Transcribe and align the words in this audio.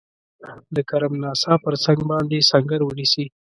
د 0.75 0.77
کرم 0.89 1.13
ناسا 1.23 1.53
پر 1.63 1.73
څنګ 1.83 1.99
باندي 2.09 2.39
سنګر 2.49 2.81
ونیسي. 2.83 3.25